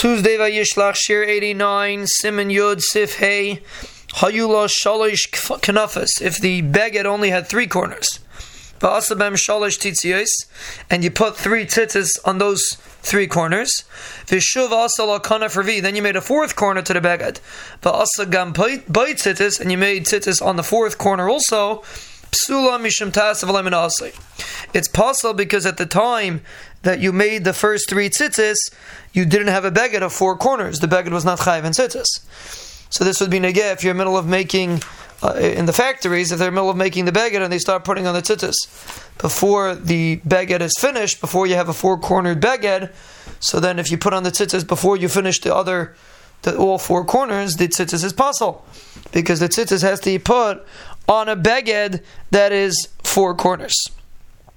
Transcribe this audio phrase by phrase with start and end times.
[0.00, 3.60] Tuesday Vayishlach Shir 89, Simon Yud Sif Hey,
[4.14, 5.28] Hayula Shalish
[5.60, 8.18] Kanafas, if the beged only had three corners.
[8.78, 10.46] Va'asabem Shalish Titzios,
[10.88, 13.84] and you put three tzitzis on those three corners.
[14.24, 17.40] Vishuv Asala Kana for V, then you made a fourth corner to the beged.
[17.82, 21.82] Va'asagam Bait tzitzis, and you made tzitzis on the fourth corner also.
[24.72, 26.42] It's possible because at the time
[26.82, 28.56] that you made the first three tzitzis,
[29.12, 30.78] you didn't have a beged of four corners.
[30.78, 32.86] The beged was not chayiv and tzitzis.
[32.90, 34.82] So this would be negeh if you're in the middle of making
[35.22, 37.58] uh, in the factories if they're in the middle of making the beged and they
[37.58, 38.54] start putting on the tzitzis
[39.18, 42.90] before the beged is finished, before you have a four cornered beged.
[43.38, 45.94] So then, if you put on the tzitzis before you finish the other,
[46.42, 48.64] the, all four corners, the tzitzis is possible
[49.12, 50.64] because the tzitzis has to be put
[51.08, 53.90] on a beged that is four corners.